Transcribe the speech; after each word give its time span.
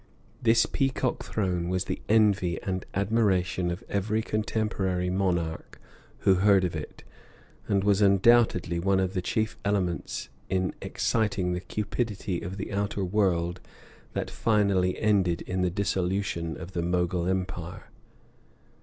This 0.41 0.65
Peacock 0.65 1.21
Throne 1.23 1.69
was 1.69 1.85
the 1.85 2.01
envy 2.09 2.59
and 2.63 2.85
admiration 2.95 3.69
of 3.69 3.83
every 3.87 4.23
contemporary 4.23 5.11
monarch 5.11 5.79
who 6.21 6.33
heard 6.37 6.63
of 6.63 6.75
it, 6.75 7.03
and 7.67 7.83
was 7.83 8.01
undoubtedly 8.01 8.79
one 8.79 8.99
of 8.99 9.13
the 9.13 9.21
chief 9.21 9.59
elements 9.63 10.29
in 10.49 10.73
exciting 10.81 11.51
the 11.53 11.61
cupidity 11.61 12.41
of 12.41 12.57
the 12.57 12.73
outer 12.73 13.05
world 13.05 13.61
that 14.13 14.31
finally 14.31 14.97
ended 14.97 15.43
in 15.43 15.61
the 15.61 15.69
dissolution 15.69 16.57
of 16.59 16.71
the 16.71 16.81
Mogul 16.81 17.27
Empire. 17.27 17.91